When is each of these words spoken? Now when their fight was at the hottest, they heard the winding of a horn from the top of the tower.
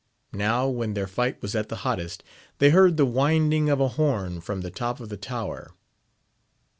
Now 0.33 0.67
when 0.67 0.95
their 0.95 1.05
fight 1.05 1.39
was 1.43 1.53
at 1.53 1.69
the 1.69 1.75
hottest, 1.85 2.23
they 2.57 2.71
heard 2.71 2.97
the 2.97 3.05
winding 3.05 3.69
of 3.69 3.79
a 3.79 3.89
horn 3.89 4.41
from 4.41 4.61
the 4.61 4.71
top 4.71 4.99
of 4.99 5.09
the 5.09 5.15
tower. 5.17 5.75